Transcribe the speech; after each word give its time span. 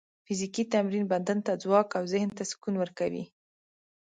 فزیکي 0.25 0.63
تمرین 0.73 1.03
بدن 1.13 1.37
ته 1.45 1.51
ځواک 1.63 1.89
او 1.97 2.03
ذهن 2.13 2.29
ته 2.37 2.43
سکون 2.51 2.75
ورکوي. 2.79 3.23